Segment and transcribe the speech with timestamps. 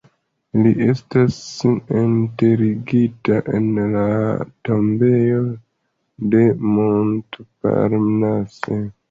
[0.59, 1.35] Li estas
[1.99, 3.67] enterigita en
[3.97, 4.01] la
[4.71, 5.43] tombejo
[6.33, 6.43] de
[6.81, 8.83] Montparnasse.